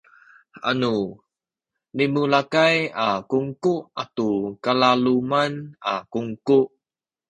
[0.69, 0.95] anu
[1.97, 4.29] limulakay a kungku atu
[4.63, 5.53] kalaluman
[5.91, 6.59] a kungku